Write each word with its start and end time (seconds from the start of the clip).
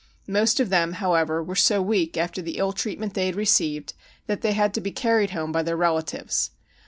Most 0.27 0.59
of 0.59 0.69
them, 0.69 0.93
however, 0.93 1.43
were 1.43 1.55
so 1.55 1.79
weak 1.79 2.17
after 2.17 2.41
the 2.41 2.57
ill 2.57 2.71
treatment 2.73 3.13
they 3.13 3.27
had 3.27 3.35
received 3.35 3.93
that 4.25 4.41
they 4.41 4.53
had 4.53 4.73
to 4.73 4.81
be 4.81 4.91
carried 4.91 5.29
home 5.29 5.51
by 5.51 5.61
their 5.61 5.77
relatives. 5.77 6.49